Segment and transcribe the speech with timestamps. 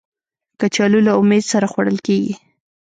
[0.59, 2.33] کچالو له امید سره خوړل کېږي